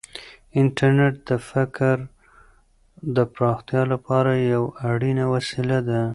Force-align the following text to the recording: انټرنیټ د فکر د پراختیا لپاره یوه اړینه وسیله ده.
انټرنیټ 0.61 1.15
د 1.29 1.31
فکر 1.49 1.95
د 3.15 3.17
پراختیا 3.33 3.81
لپاره 3.93 4.31
یوه 4.53 4.69
اړینه 4.91 5.23
وسیله 5.33 5.79
ده. 5.89 6.01